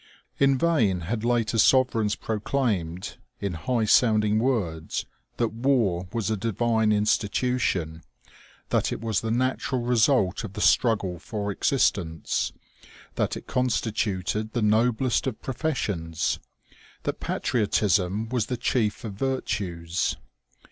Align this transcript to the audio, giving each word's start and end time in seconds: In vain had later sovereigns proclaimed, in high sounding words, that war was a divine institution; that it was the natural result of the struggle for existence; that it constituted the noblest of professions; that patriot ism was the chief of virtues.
In 0.39 0.57
vain 0.57 1.01
had 1.01 1.23
later 1.23 1.59
sovereigns 1.59 2.15
proclaimed, 2.15 3.17
in 3.39 3.53
high 3.53 3.85
sounding 3.85 4.39
words, 4.39 5.05
that 5.37 5.53
war 5.53 6.07
was 6.11 6.31
a 6.31 6.35
divine 6.35 6.91
institution; 6.91 8.01
that 8.69 8.91
it 8.91 8.99
was 8.99 9.21
the 9.21 9.29
natural 9.29 9.81
result 9.83 10.43
of 10.43 10.53
the 10.53 10.59
struggle 10.61 11.19
for 11.19 11.51
existence; 11.51 12.51
that 13.13 13.37
it 13.37 13.45
constituted 13.45 14.53
the 14.53 14.63
noblest 14.63 15.27
of 15.27 15.39
professions; 15.39 16.39
that 17.03 17.19
patriot 17.19 17.83
ism 17.83 18.27
was 18.29 18.47
the 18.47 18.57
chief 18.57 19.03
of 19.03 19.13
virtues. 19.13 20.15